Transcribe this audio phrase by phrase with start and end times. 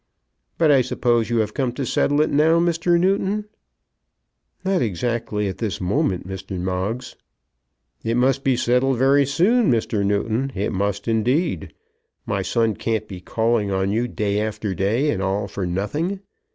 [0.57, 2.99] "But I suppose you have come to settle it now, Mr.
[2.99, 3.45] Newton?"
[4.65, 6.59] "Not exactly at this moment, Mr.
[6.59, 7.15] Moggs."
[8.03, 10.03] "It must be settled very soon, Mr.
[10.03, 11.71] Newton; it must indeed.
[12.25, 16.21] My son can't be calling on you day after day, and all for nothing.